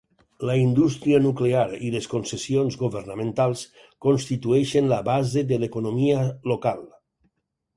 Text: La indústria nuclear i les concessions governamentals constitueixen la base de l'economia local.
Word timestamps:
La 0.49 0.53
indústria 0.59 1.19
nuclear 1.25 1.65
i 1.87 1.91
les 1.95 2.07
concessions 2.13 2.77
governamentals 2.85 3.63
constitueixen 4.07 4.89
la 4.95 4.99
base 5.11 5.45
de 5.53 5.61
l'economia 5.65 6.25
local. 6.55 6.83